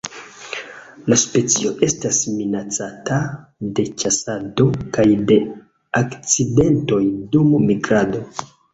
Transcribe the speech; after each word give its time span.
La 1.11 1.17
specio 1.23 1.73
estas 1.87 2.21
minacata 2.39 3.19
de 3.77 3.87
ĉasado 4.05 4.69
kaj 4.99 5.09
de 5.31 5.41
akcidentoj 6.05 7.05
dum 7.37 7.59
migrado. 7.73 8.29